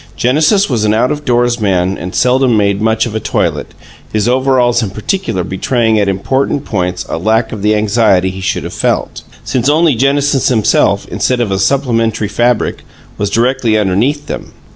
[0.15, 3.75] Genesis was an out of doors man and seldom made much of a toilet;
[4.11, 8.63] his overalls in particular betraying at important points a lack of the anxiety he should
[8.63, 12.81] have felt, since only Genesis himself, instead of a supplementary fabric,
[13.19, 14.53] was directly underneath them.